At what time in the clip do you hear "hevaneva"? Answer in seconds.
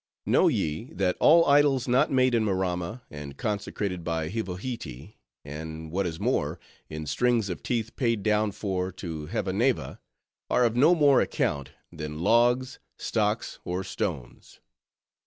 9.27-9.99